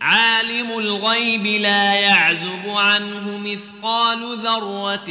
[0.00, 5.04] عالم الغيب لا يعزب عنه مثقال ذرة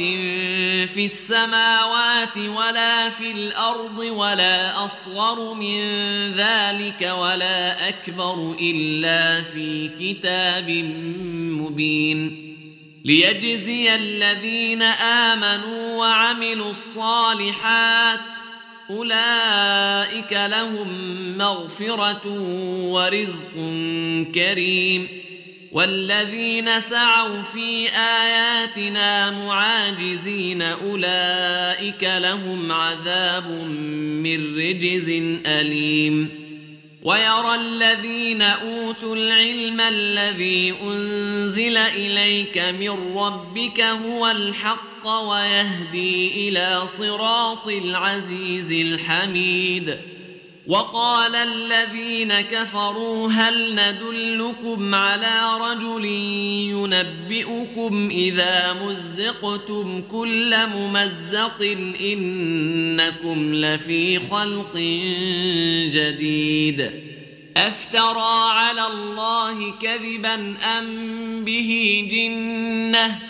[0.86, 5.78] في السماوات ولا في الأرض ولا أصغر من
[6.32, 10.70] ذلك ولا أكبر إلا في كتاب
[11.60, 12.50] مبين
[13.04, 18.49] ليجزي الذين آمنوا وعملوا الصالحات ۖ
[18.90, 20.88] أولئك لهم
[21.38, 22.38] مغفرة
[22.90, 23.52] ورزق
[24.34, 25.08] كريم
[25.72, 33.50] والذين سعوا في آياتنا معاجزين أولئك لهم عذاب
[34.22, 35.08] من رجز
[35.46, 36.28] أليم
[37.02, 47.68] ويرى الذين أوتوا العلم الذي أنزل إليك من ربك هو الحق الحق ويهدي الى صراط
[47.68, 49.98] العزيز الحميد
[50.66, 56.04] وقال الذين كفروا هل ندلكم على رجل
[57.26, 61.62] ينبئكم اذا مزقتم كل ممزق
[62.00, 64.76] انكم لفي خلق
[65.96, 66.90] جديد
[67.56, 70.34] افترى على الله كذبا
[70.78, 71.70] ام به
[72.10, 73.29] جنه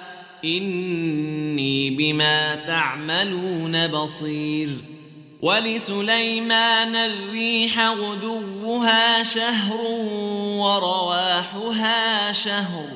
[0.45, 4.69] إني بما تعملون بصير
[5.41, 9.81] ولسليمان الريح غدوها شهر
[10.57, 12.87] ورواحها شهر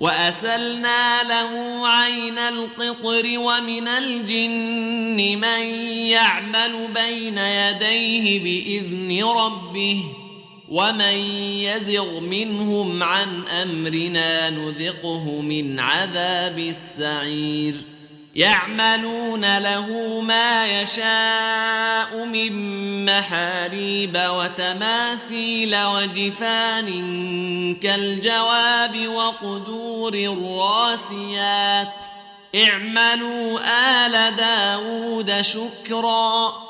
[0.00, 5.66] وأسلنا له عين القطر ومن الجن من
[6.10, 10.29] يعمل بين يديه بإذن ربه ۖ
[10.70, 11.14] ومن
[11.60, 17.74] يزغ منهم عن امرنا نذقه من عذاب السعير
[18.36, 26.86] يعملون له ما يشاء من محاريب وتماثيل وجفان
[27.82, 31.94] كالجواب وقدور الراسيات
[32.56, 33.60] اعملوا
[34.04, 36.69] ال داود شكرا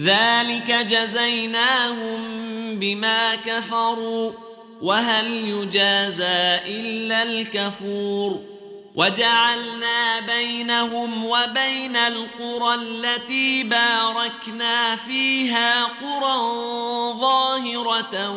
[0.00, 2.20] ذلك جزيناهم
[2.78, 4.32] بما كفروا
[4.82, 8.40] وهل يجازى الا الكفور
[8.94, 16.36] وجعلنا بينهم وبين القرى التي باركنا فيها قرى
[17.20, 18.30] ظاهره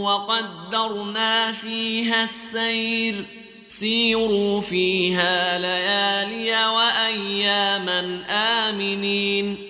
[0.00, 3.24] وقدرنا فيها السير
[3.68, 9.69] سيروا فيها ليالي واياما امنين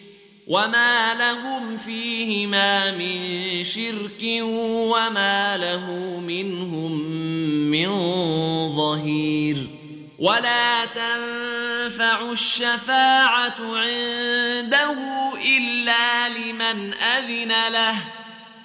[0.51, 3.15] وما لهم فيهما من
[3.63, 4.21] شرك
[4.91, 5.85] وما له
[6.19, 6.91] منهم
[7.71, 7.87] من
[8.75, 9.67] ظهير
[10.19, 14.95] ولا تنفع الشفاعه عنده
[15.57, 17.95] الا لمن اذن له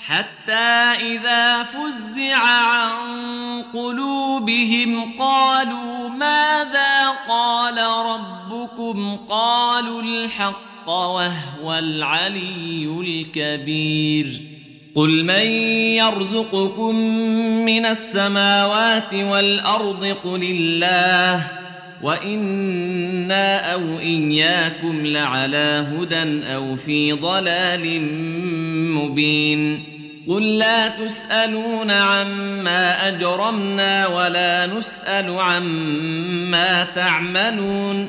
[0.06, 0.68] حتى
[1.06, 14.40] اذا فزع عن قلوبهم قالوا ماذا قال ربكم قالوا الحق الحق وهو العلي الكبير
[14.94, 15.42] قل من
[16.00, 16.96] يرزقكم
[17.64, 21.46] من السماوات والارض قل الله
[22.02, 28.02] وانا او اياكم لعلى هدى او في ضلال
[28.94, 29.82] مبين
[30.28, 38.08] قل لا تسالون عما اجرمنا ولا نسال عما تعملون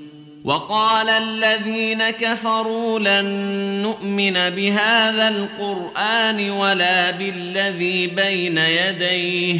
[0.45, 3.27] وقال الذين كفروا لن
[3.83, 9.59] نؤمن بهذا القران ولا بالذي بين يديه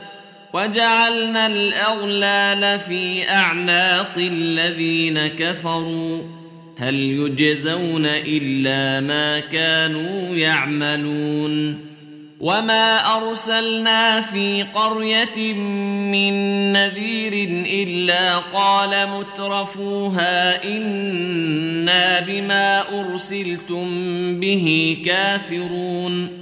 [0.53, 6.19] وجعلنا الاغلال في اعناق الذين كفروا
[6.77, 11.79] هل يجزون الا ما كانوا يعملون
[12.39, 16.33] وما ارسلنا في قريه من
[16.73, 17.33] نذير
[17.65, 23.87] الا قال مترفوها انا بما ارسلتم
[24.39, 26.41] به كافرون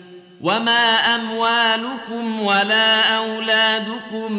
[0.43, 0.81] وما
[1.15, 4.29] اموالكم ولا اولادكم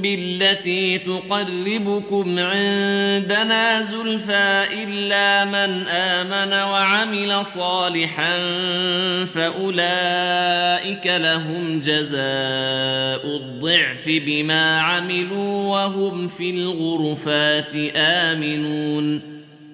[0.00, 8.36] بالتي تقربكم عندنا زلفى الا من امن وعمل صالحا
[9.26, 12.20] فاولئك لهم جزاء
[13.36, 19.41] الضعف بما عملوا وهم في الغرفات امنون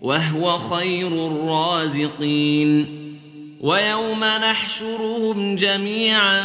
[0.00, 3.00] وهو خير الرازقين
[3.60, 6.42] ويوم نحشرهم جميعا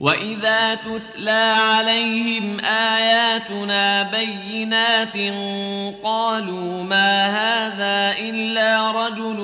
[0.00, 5.16] واذا تتلى عليهم اياتنا بينات
[6.04, 9.38] قالوا ما هذا الا رجل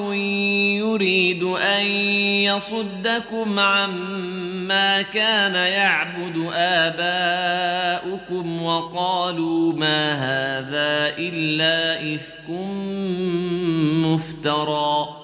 [0.79, 1.87] يريد ان
[2.57, 12.51] يصدكم عما كان يعبد اباؤكم وقالوا ما هذا الا افك
[14.09, 15.24] مفترى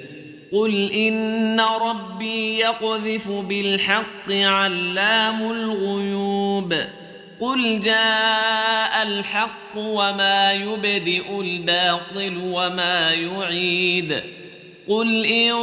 [0.51, 6.73] قل ان ربي يقذف بالحق علام الغيوب
[7.39, 14.21] قل جاء الحق وما يبدئ الباطل وما يعيد
[14.87, 15.53] قل ان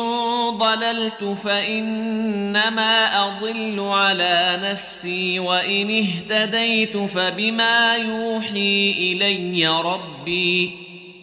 [0.50, 10.87] ضللت فانما اضل على نفسي وان اهتديت فبما يوحي الي ربي